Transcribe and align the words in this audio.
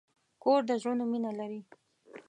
کور 0.43 0.59
د 0.69 0.71
زړونو 0.81 1.03
مینه 1.11 1.31
لري. 1.39 1.61